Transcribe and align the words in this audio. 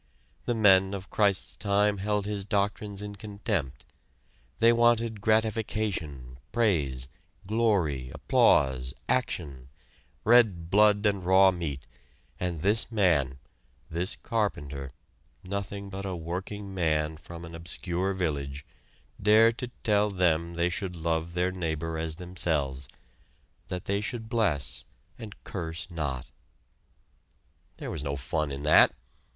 The 0.45 0.55
men 0.55 0.95
of 0.95 1.11
Christ's 1.11 1.55
time 1.57 1.99
held 1.99 2.25
His 2.25 2.43
doctrines 2.43 3.03
in 3.03 3.13
contempt. 3.17 3.85
They 4.57 4.73
wanted 4.73 5.21
gratification, 5.21 6.39
praise, 6.51 7.07
glory, 7.45 8.09
applause, 8.11 8.95
action 9.07 9.69
red 10.23 10.71
blood 10.71 11.05
and 11.05 11.23
raw 11.23 11.51
meat, 11.51 11.85
and 12.39 12.61
this 12.61 12.91
man, 12.91 13.37
this 13.91 14.15
carpenter, 14.23 14.89
nothing 15.43 15.91
but 15.91 16.03
a 16.07 16.15
working 16.15 16.73
man 16.73 17.15
from 17.15 17.45
an 17.45 17.53
obscure 17.53 18.15
village, 18.15 18.65
dared 19.21 19.59
to 19.59 19.67
tell 19.83 20.09
them 20.09 20.55
they 20.55 20.69
should 20.69 20.95
love 20.95 21.35
their 21.35 21.51
neighbor 21.51 21.99
as 21.99 22.15
themselves, 22.15 22.87
that 23.67 23.85
they 23.85 24.01
should 24.01 24.29
bless 24.29 24.83
and 25.19 25.43
curse 25.43 25.85
not. 25.91 26.31
There 27.77 27.91
was 27.91 28.03
no 28.03 28.15
fun 28.15 28.51
in 28.51 28.63
that! 28.63 28.95